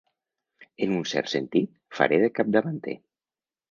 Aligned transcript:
En 0.85 0.95
un 0.95 1.05
cert 1.13 1.31
sentit, 1.35 1.79
faré 2.01 2.23
de 2.27 2.35
capdavanter. 2.43 3.01